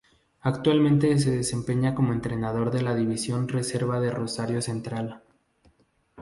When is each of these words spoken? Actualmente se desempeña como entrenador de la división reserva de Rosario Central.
Actualmente 0.39 1.19
se 1.19 1.29
desempeña 1.29 1.93
como 1.93 2.11
entrenador 2.11 2.71
de 2.71 2.81
la 2.81 2.95
división 2.95 3.47
reserva 3.47 3.99
de 3.99 4.09
Rosario 4.09 4.59
Central. 4.59 5.21